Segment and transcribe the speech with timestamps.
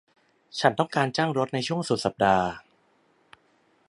[0.59, 2.45] ฉันต้องการจ้างรถในช่วงสุดสัปดาห์